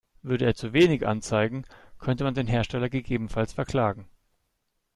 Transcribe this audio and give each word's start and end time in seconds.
Würde 0.23 0.45
er 0.45 0.55
zu 0.55 0.73
wenig 0.73 1.05
anzeigen, 1.05 1.63
könnte 1.99 2.23
man 2.23 2.33
den 2.33 2.47
Hersteller 2.47 2.89
gegebenenfalls 2.89 3.53
verklagen. 3.53 4.07